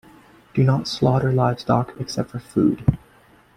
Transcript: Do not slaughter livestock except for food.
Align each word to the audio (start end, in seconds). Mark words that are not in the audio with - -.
Do 0.55 0.63
not 0.63 0.87
slaughter 0.87 1.31
livestock 1.31 1.93
except 1.99 2.31
for 2.31 2.39
food. 2.39 2.97